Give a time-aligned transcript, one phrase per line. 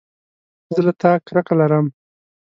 [0.75, 1.85] زه له تا کرکه لرم